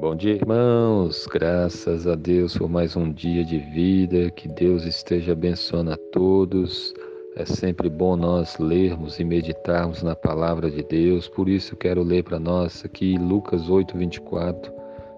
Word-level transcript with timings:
Bom 0.00 0.14
dia, 0.14 0.34
irmãos. 0.34 1.26
Graças 1.26 2.06
a 2.06 2.14
Deus 2.14 2.56
por 2.56 2.68
mais 2.68 2.94
um 2.94 3.12
dia 3.12 3.44
de 3.44 3.58
vida. 3.58 4.30
Que 4.30 4.46
Deus 4.46 4.84
esteja 4.84 5.32
abençoando 5.32 5.90
a 5.90 5.96
todos. 6.12 6.94
É 7.34 7.44
sempre 7.44 7.90
bom 7.90 8.14
nós 8.14 8.56
lermos 8.58 9.18
e 9.18 9.24
meditarmos 9.24 10.04
na 10.04 10.14
palavra 10.14 10.70
de 10.70 10.84
Deus. 10.84 11.26
Por 11.26 11.48
isso 11.48 11.74
quero 11.74 12.04
ler 12.04 12.22
para 12.22 12.38
nós 12.38 12.84
aqui 12.84 13.18
Lucas 13.18 13.68
8:24. 13.68 14.72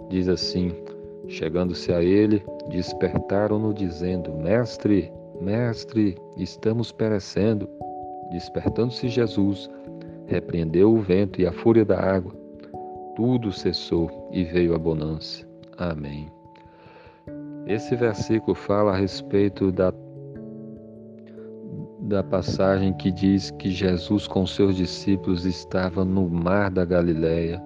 Diz 0.09 0.29
assim: 0.29 0.73
Chegando-se 1.29 1.93
a 1.93 2.03
ele, 2.03 2.43
despertaram-no 2.71 3.75
dizendo: 3.75 4.33
Mestre, 4.33 5.13
mestre, 5.39 6.17
estamos 6.39 6.91
perecendo. 6.91 7.69
Despertando-se 8.33 9.09
Jesus, 9.09 9.69
repreendeu 10.27 10.95
o 10.95 11.03
vento 11.03 11.39
e 11.39 11.47
a 11.47 11.53
fúria 11.53 11.85
da 11.85 12.01
água 12.01 12.40
tudo 13.21 13.53
cessou 13.53 14.31
e 14.33 14.43
veio 14.45 14.75
a 14.75 14.79
bonança. 14.79 15.47
Amém. 15.77 16.33
Esse 17.67 17.95
versículo 17.95 18.55
fala 18.55 18.93
a 18.93 18.97
respeito 18.97 19.71
da, 19.71 19.93
da 22.01 22.23
passagem 22.23 22.95
que 22.95 23.13
diz 23.13 23.51
que 23.51 23.71
Jesus 23.71 24.27
com 24.27 24.47
seus 24.47 24.75
discípulos 24.75 25.45
estava 25.45 26.03
no 26.03 26.31
mar 26.31 26.71
da 26.71 26.83
Galileia. 26.87 27.63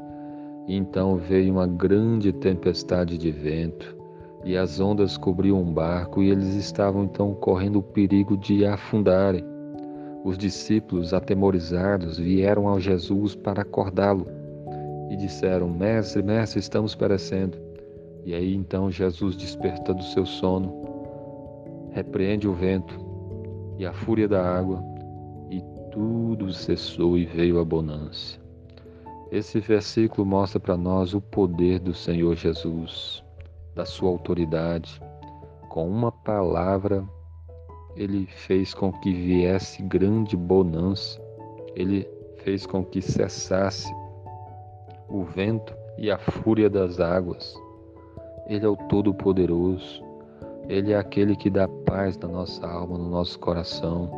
Então 0.66 1.18
veio 1.18 1.52
uma 1.52 1.68
grande 1.68 2.32
tempestade 2.32 3.16
de 3.16 3.30
vento 3.30 3.96
e 4.44 4.56
as 4.56 4.80
ondas 4.80 5.16
cobriam 5.16 5.62
um 5.62 5.72
barco 5.72 6.20
e 6.20 6.30
eles 6.30 6.56
estavam 6.56 7.04
então 7.04 7.32
correndo 7.32 7.78
o 7.78 7.82
perigo 7.82 8.36
de 8.36 8.66
afundarem. 8.66 9.44
Os 10.24 10.36
discípulos, 10.36 11.14
atemorizados, 11.14 12.18
vieram 12.18 12.66
ao 12.66 12.80
Jesus 12.80 13.36
para 13.36 13.62
acordá-lo 13.62 14.42
e 15.10 15.16
disseram: 15.16 15.68
Mestre, 15.68 16.22
mestre, 16.22 16.60
estamos 16.60 16.94
perecendo. 16.94 17.58
E 18.24 18.34
aí 18.34 18.54
então 18.54 18.90
Jesus 18.90 19.36
desperta 19.36 19.92
do 19.92 20.02
seu 20.02 20.24
sono, 20.24 20.72
repreende 21.90 22.48
o 22.48 22.54
vento 22.54 22.98
e 23.78 23.84
a 23.84 23.92
fúria 23.92 24.26
da 24.26 24.42
água, 24.42 24.82
e 25.50 25.62
tudo 25.92 26.52
cessou 26.52 27.18
e 27.18 27.26
veio 27.26 27.60
a 27.60 27.64
bonança. 27.64 28.38
Esse 29.30 29.58
versículo 29.60 30.26
mostra 30.26 30.60
para 30.60 30.76
nós 30.76 31.12
o 31.12 31.20
poder 31.20 31.80
do 31.80 31.92
Senhor 31.92 32.34
Jesus, 32.36 33.22
da 33.74 33.84
sua 33.84 34.08
autoridade. 34.08 35.02
Com 35.68 35.88
uma 35.88 36.12
palavra, 36.12 37.04
ele 37.96 38.26
fez 38.26 38.72
com 38.72 38.92
que 38.92 39.12
viesse 39.12 39.82
grande 39.82 40.36
bonança, 40.36 41.20
ele 41.74 42.08
fez 42.38 42.64
com 42.64 42.84
que 42.84 43.02
cessasse 43.02 43.92
o 45.08 45.22
vento 45.22 45.74
e 45.98 46.10
a 46.10 46.18
fúria 46.18 46.68
das 46.68 47.00
águas. 47.00 47.54
Ele 48.46 48.64
é 48.64 48.68
o 48.68 48.76
Todo-Poderoso. 48.88 50.02
Ele 50.68 50.92
é 50.92 50.98
aquele 50.98 51.36
que 51.36 51.50
dá 51.50 51.68
paz 51.86 52.18
na 52.18 52.28
nossa 52.28 52.66
alma, 52.66 52.98
no 52.98 53.08
nosso 53.08 53.38
coração. 53.38 54.10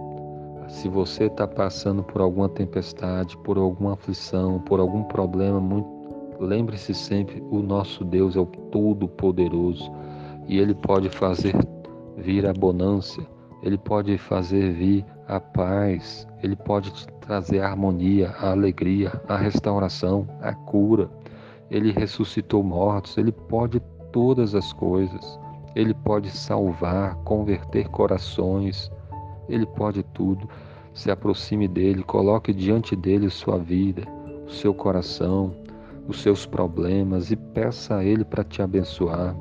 Se 0.69 0.89
você 0.89 1.25
está 1.25 1.47
passando 1.47 2.03
por 2.03 2.21
alguma 2.21 2.49
tempestade, 2.49 3.37
por 3.39 3.57
alguma 3.57 3.93
aflição, 3.95 4.61
por 4.61 4.81
algum 4.81 5.05
problema, 5.05 5.61
lembre-se 6.41 6.95
sempre: 6.95 7.43
o 7.51 7.59
nosso 7.61 8.05
Deus 8.05 8.37
é 8.37 8.41
o 8.41 8.47
Todo-Poderoso 8.47 9.91
e 10.49 10.59
Ele 10.59 10.75
pode 10.75 11.09
fazer 11.09 11.55
vir 12.17 12.47
a 12.47 12.53
bonança, 12.53 13.25
Ele 13.67 13.77
pode 13.77 14.17
fazer 14.17 14.71
vir 14.75 15.05
a 15.27 15.41
paz, 15.41 16.25
Ele 16.41 16.55
pode 16.55 16.93
trazer 17.21 17.59
a 17.59 17.69
harmonia, 17.69 18.31
a 18.39 18.53
alegria, 18.53 19.21
a 19.29 19.37
restauração, 19.37 20.25
a 20.41 20.55
cura. 20.55 21.11
Ele 21.69 21.91
ressuscitou 21.91 22.63
mortos, 22.63 23.19
ele 23.19 23.33
pode 23.33 23.83
todas 24.13 24.55
as 24.55 24.73
coisas. 24.73 25.41
Ele 25.75 25.93
pode 25.93 26.31
salvar, 26.31 27.17
converter 27.25 27.89
corações. 27.89 28.89
Ele 29.49 29.67
pode 29.67 30.05
tudo. 30.15 30.49
Se 30.95 31.11
aproxime 31.11 31.67
dele, 31.67 32.05
coloque 32.05 32.55
diante 32.55 32.95
dele 32.95 33.29
sua 33.29 33.59
vida, 33.59 34.05
o 34.47 34.51
seu 34.51 34.73
coração, 34.73 35.53
os 36.07 36.23
seus 36.23 36.47
problemas 36.47 37.33
e 37.33 37.37
peça 37.37 37.97
a 37.97 38.05
ele 38.05 38.25
para 38.25 38.45
te 38.45 38.63
abençoar. 38.63 39.35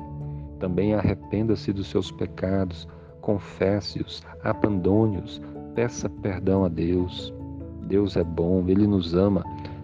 Também 0.58 0.94
arrependa-se 0.94 1.72
dos 1.72 1.86
seus 1.86 2.10
pecados, 2.10 2.88
confesse-os, 3.26 4.22
abandone-os, 4.44 5.42
peça 5.74 6.08
perdão 6.08 6.64
a 6.64 6.68
Deus. 6.68 7.34
Deus 7.82 8.16
é 8.16 8.22
bom, 8.22 8.64
Ele 8.68 8.86
nos 8.86 9.16
ama. 9.16 9.42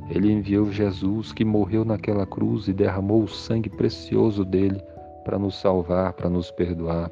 Ele 0.08 0.30
enviou 0.30 0.70
Jesus 0.70 1.32
que 1.32 1.44
morreu 1.44 1.84
naquela 1.84 2.24
cruz 2.24 2.68
e 2.68 2.72
derramou 2.72 3.24
o 3.24 3.28
sangue 3.28 3.68
precioso 3.68 4.44
dele 4.44 4.80
para 5.24 5.40
nos 5.40 5.60
salvar, 5.60 6.12
para 6.12 6.30
nos 6.30 6.52
perdoar. 6.52 7.10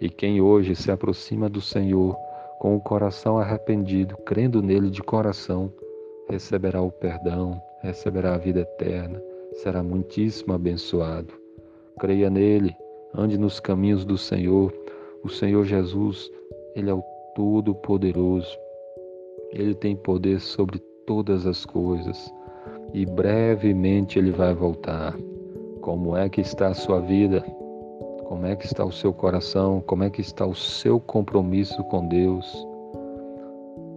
E 0.00 0.08
quem 0.08 0.40
hoje 0.40 0.76
se 0.76 0.88
aproxima 0.92 1.48
do 1.48 1.60
Senhor 1.60 2.14
com 2.60 2.76
o 2.76 2.80
coração 2.80 3.36
arrependido, 3.36 4.16
crendo 4.18 4.62
nele 4.62 4.88
de 4.88 5.02
coração, 5.02 5.72
receberá 6.28 6.80
o 6.80 6.92
perdão, 6.92 7.60
receberá 7.82 8.34
a 8.34 8.38
vida 8.38 8.60
eterna, 8.60 9.20
será 9.54 9.82
muitíssimo 9.82 10.54
abençoado. 10.54 11.34
Creia 11.98 12.30
nele, 12.30 12.76
ande 13.12 13.36
nos 13.36 13.58
caminhos 13.58 14.04
do 14.04 14.16
Senhor. 14.16 14.72
O 15.26 15.28
Senhor 15.28 15.64
Jesus, 15.64 16.30
ele 16.76 16.88
é 16.88 16.94
o 16.94 17.02
Todo-Poderoso. 17.34 18.56
Ele 19.50 19.74
tem 19.74 19.96
poder 19.96 20.40
sobre 20.40 20.78
todas 21.04 21.48
as 21.48 21.66
coisas 21.66 22.32
e 22.94 23.04
brevemente 23.04 24.20
ele 24.20 24.30
vai 24.30 24.54
voltar. 24.54 25.16
Como 25.80 26.16
é 26.16 26.28
que 26.28 26.40
está 26.40 26.68
a 26.68 26.74
sua 26.74 27.00
vida? 27.00 27.40
Como 28.28 28.46
é 28.46 28.54
que 28.54 28.66
está 28.66 28.84
o 28.84 28.92
seu 28.92 29.12
coração? 29.12 29.82
Como 29.84 30.04
é 30.04 30.10
que 30.10 30.20
está 30.20 30.46
o 30.46 30.54
seu 30.54 31.00
compromisso 31.00 31.82
com 31.82 32.06
Deus? 32.06 32.64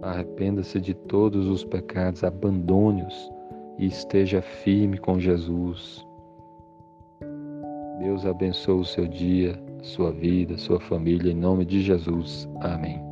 Arrependa-se 0.02 0.80
de 0.80 0.94
todos 0.94 1.46
os 1.46 1.62
pecados, 1.62 2.24
abandone-os 2.24 3.30
e 3.78 3.86
esteja 3.86 4.42
firme 4.42 4.98
com 4.98 5.20
Jesus. 5.20 6.04
Deus 8.00 8.26
abençoe 8.26 8.80
o 8.80 8.84
seu 8.84 9.06
dia, 9.06 9.69
sua 9.82 10.12
vida, 10.12 10.56
sua 10.58 10.80
família, 10.80 11.32
em 11.32 11.36
nome 11.36 11.64
de 11.64 11.82
Jesus. 11.82 12.48
Amém. 12.60 13.09